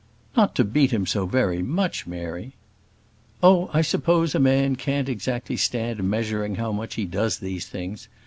"Not 0.35 0.55
to 0.55 0.63
beat 0.63 0.89
him 0.89 1.05
so 1.05 1.27
very 1.27 1.61
much, 1.61 2.07
Mary!" 2.07 2.53
"Oh, 3.43 3.69
I 3.71 3.83
suppose 3.83 4.33
a 4.33 4.39
man 4.39 4.75
can't 4.75 5.07
exactly 5.07 5.57
stand 5.57 6.03
measuring 6.03 6.55
how 6.55 6.71
much 6.71 6.95
he 6.95 7.05
does 7.05 7.37
these 7.37 7.67
things. 7.67 8.07